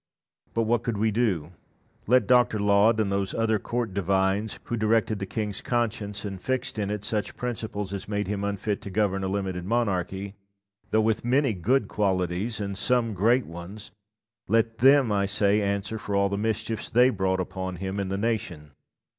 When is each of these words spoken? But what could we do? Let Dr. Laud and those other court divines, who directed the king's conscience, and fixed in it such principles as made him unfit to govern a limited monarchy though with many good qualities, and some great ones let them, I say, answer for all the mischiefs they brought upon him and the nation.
But 0.55 0.63
what 0.63 0.81
could 0.81 0.97
we 0.97 1.11
do? 1.11 1.51
Let 2.07 2.25
Dr. 2.25 2.57
Laud 2.57 2.99
and 2.99 3.11
those 3.11 3.35
other 3.35 3.59
court 3.59 3.93
divines, 3.93 4.59
who 4.63 4.75
directed 4.75 5.19
the 5.19 5.27
king's 5.27 5.61
conscience, 5.61 6.25
and 6.25 6.41
fixed 6.41 6.79
in 6.79 6.89
it 6.89 7.03
such 7.03 7.35
principles 7.35 7.93
as 7.93 8.07
made 8.07 8.25
him 8.25 8.43
unfit 8.43 8.81
to 8.81 8.89
govern 8.89 9.23
a 9.23 9.27
limited 9.27 9.63
monarchy 9.63 10.33
though 10.89 11.01
with 11.01 11.23
many 11.23 11.53
good 11.53 11.87
qualities, 11.87 12.59
and 12.59 12.79
some 12.79 13.13
great 13.13 13.45
ones 13.45 13.91
let 14.47 14.79
them, 14.79 15.11
I 15.11 15.27
say, 15.27 15.61
answer 15.61 15.99
for 15.99 16.15
all 16.15 16.29
the 16.29 16.35
mischiefs 16.35 16.89
they 16.89 17.11
brought 17.11 17.39
upon 17.39 17.75
him 17.75 17.99
and 17.99 18.11
the 18.11 18.17
nation. 18.17 18.71